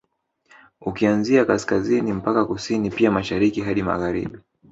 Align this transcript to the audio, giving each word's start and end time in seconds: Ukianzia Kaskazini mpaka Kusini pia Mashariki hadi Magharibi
Ukianzia 0.81 1.45
Kaskazini 1.45 2.13
mpaka 2.13 2.45
Kusini 2.45 2.89
pia 2.91 3.11
Mashariki 3.11 3.61
hadi 3.61 3.83
Magharibi 3.83 4.37